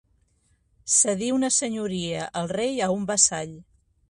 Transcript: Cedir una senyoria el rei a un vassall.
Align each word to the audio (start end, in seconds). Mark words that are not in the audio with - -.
Cedir 0.93 1.29
una 1.35 1.51
senyoria 1.57 2.25
el 2.43 2.53
rei 2.57 2.83
a 2.87 2.89
un 2.97 3.07
vassall. 3.13 3.55